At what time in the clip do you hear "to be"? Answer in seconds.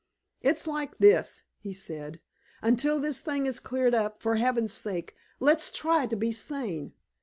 6.07-6.31